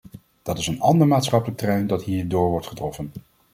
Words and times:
Dat 0.43 0.57
is 0.57 0.67
een 0.67 0.81
ander 0.81 1.07
maatschappelijk 1.07 1.57
terrein 1.57 1.87
dat 1.87 2.03
hierdoor 2.03 2.49
wordt 2.49 2.67
getroffen. 2.67 3.11